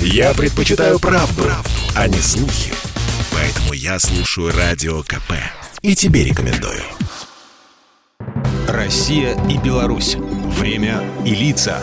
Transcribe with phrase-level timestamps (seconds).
[0.00, 2.72] Я предпочитаю правду, правду, а не слухи.
[3.32, 5.32] Поэтому я слушаю Радио КП.
[5.82, 6.82] И тебе рекомендую.
[8.68, 10.16] Россия и Беларусь.
[10.16, 11.80] Время и лица.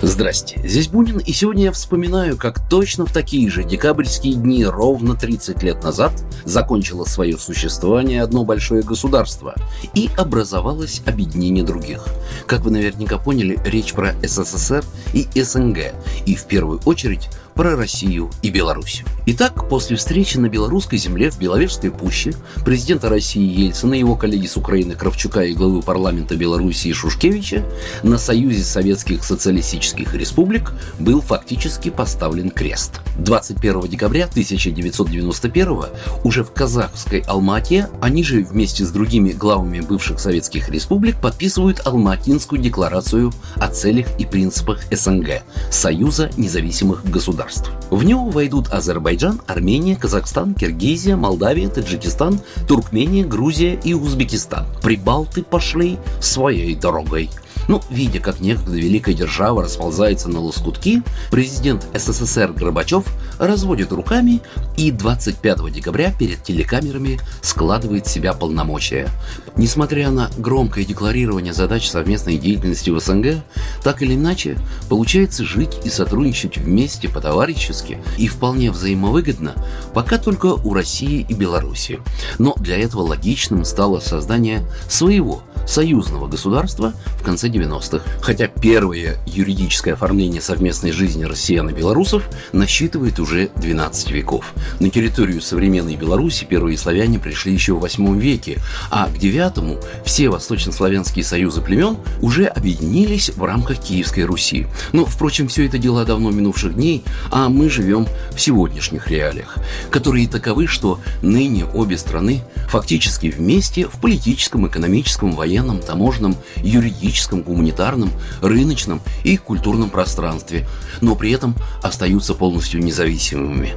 [0.00, 5.16] Здрасте, здесь Бунин, и сегодня я вспоминаю, как точно в такие же декабрьские дни ровно
[5.16, 6.12] 30 лет назад
[6.44, 9.56] закончило свое существование одно большое государство
[9.94, 12.06] и образовалось объединение других.
[12.46, 14.84] Как вы наверняка поняли, речь про СССР
[15.14, 15.78] и СНГ,
[16.26, 17.28] и в первую очередь
[17.58, 19.02] про Россию и Беларусь.
[19.26, 22.32] Итак, после встречи на белорусской земле в Беловежской пуще
[22.64, 27.64] президента России Ельцина, его коллеги с Украины Кравчука и главы парламента Белоруссии Шушкевича
[28.04, 33.00] на Союзе Советских Социалистических Республик был фактически поставлен крест.
[33.18, 35.82] 21 декабря 1991
[36.22, 42.62] уже в казахской Алмате они же вместе с другими главами бывших советских республик подписывают Алматинскую
[42.62, 47.70] декларацию о целях и принципах СНГ– Союза независимых государств государств.
[47.90, 54.66] В него войдут Азербайджан, Армения, Казахстан, Киргизия, Молдавия, Таджикистан, Туркмения, Грузия и Узбекистан.
[54.82, 57.30] Прибалты пошли своей дорогой–
[57.68, 63.04] ну, видя, как некогда великая держава расползается на лоскутки, президент СССР Горбачев
[63.38, 64.40] разводит руками
[64.76, 69.08] и 25 декабря перед телекамерами складывает в себя полномочия.
[69.56, 73.42] Несмотря на громкое декларирование задач совместной деятельности в СНГ,
[73.82, 74.56] так или иначе,
[74.88, 79.54] получается жить и сотрудничать вместе по-товарищески и вполне взаимовыгодно,
[79.94, 82.00] пока только у России и Беларуси.
[82.38, 86.94] Но для этого логичным стало создание своего союзного государства
[87.28, 88.02] конце 90-х.
[88.22, 94.54] Хотя первое юридическое оформление совместной жизни россиян и белорусов насчитывает уже 12 веков.
[94.80, 100.30] На территорию современной Беларуси первые славяне пришли еще в 8 веке, а к 9 все
[100.30, 104.66] восточнославянские союзы племен уже объединились в рамках Киевской Руси.
[104.94, 109.58] Но, впрочем, все это дела давно минувших дней, а мы живем в сегодняшних реалиях,
[109.90, 118.10] которые таковы, что ныне обе страны фактически вместе в политическом, экономическом, военном, таможенном, юридическом, гуманитарном,
[118.40, 120.68] рыночном и культурном пространстве,
[121.00, 123.74] но при этом остаются полностью независимыми.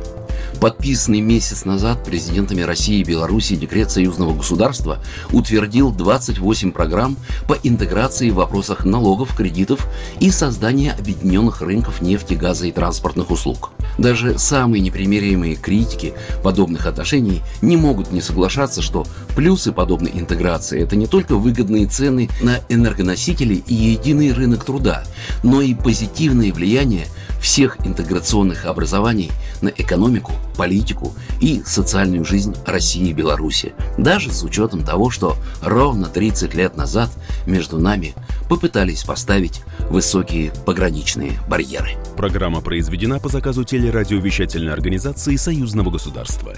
[0.59, 4.99] Подписанный месяц назад президентами России и Беларуси декрет союзного государства
[5.31, 9.87] утвердил 28 программ по интеграции в вопросах налогов, кредитов
[10.19, 13.71] и создания объединенных рынков нефти, газа и транспортных услуг.
[13.97, 16.13] Даже самые непримиримые критики
[16.43, 22.29] подобных отношений не могут не соглашаться, что плюсы подобной интеграции– это не только выгодные цены
[22.41, 25.03] на энергоносители и единый рынок труда,
[25.43, 27.07] но и позитивное влияние
[27.41, 29.31] всех интеграционных образований
[29.61, 36.07] на экономику, политику и социальную жизнь России и Беларуси, даже с учетом того, что ровно
[36.07, 37.09] 30 лет назад
[37.47, 38.13] между нами
[38.51, 41.91] попытались поставить высокие пограничные барьеры.
[42.17, 46.53] Программа произведена по заказу телерадиовещательной организации Союзного государства.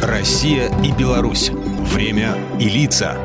[0.00, 1.50] Россия и Беларусь.
[1.92, 3.18] Время и лица.